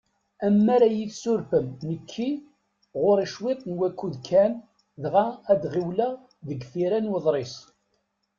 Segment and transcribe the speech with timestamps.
[0.47, 2.29] Ammer ad yi-tsurfem, nekki
[3.01, 4.53] ɣur-i ciṭ n wakud kan,
[5.01, 6.13] dɣa ad ɣiwleɣ
[6.47, 7.55] deg tira n uḍris.